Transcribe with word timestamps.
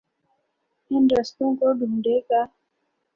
ان 0.91 1.03
رستوں 1.13 1.51
کو 1.59 1.67
ڈھونڈے 1.79 2.17
گا۔ 2.29 2.41